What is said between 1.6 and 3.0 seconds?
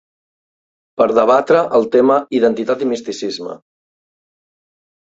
el tema Identitat i